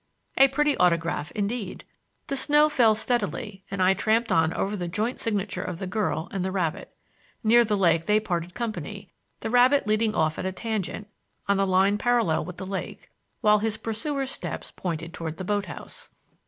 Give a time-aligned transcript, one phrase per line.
[0.35, 1.85] A pretty autograph, indeed!
[2.25, 6.27] The snow fell steadily and I tramped on over the joint signature of the girl
[6.31, 6.95] and the rabbit.
[7.43, 9.11] Near the lake they parted company,
[9.41, 11.07] the rabbit leading off at a tangent,
[11.47, 13.11] on a line parallel with the lake,
[13.41, 16.09] while his pursuer's steps pointed toward the boat house.